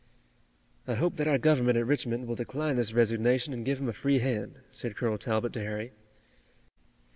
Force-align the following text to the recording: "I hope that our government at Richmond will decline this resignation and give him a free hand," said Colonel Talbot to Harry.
"I 0.87 0.95
hope 0.95 1.17
that 1.17 1.27
our 1.27 1.37
government 1.37 1.77
at 1.77 1.85
Richmond 1.85 2.25
will 2.25 2.33
decline 2.33 2.75
this 2.75 2.91
resignation 2.91 3.53
and 3.53 3.63
give 3.63 3.79
him 3.79 3.87
a 3.87 3.93
free 3.93 4.17
hand," 4.17 4.59
said 4.71 4.95
Colonel 4.95 5.19
Talbot 5.19 5.53
to 5.53 5.59
Harry. 5.61 5.91